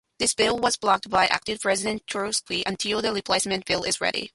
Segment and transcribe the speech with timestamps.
[0.17, 4.29] This bill was blocked by acting President Turchynov, until a replacement bill is ready.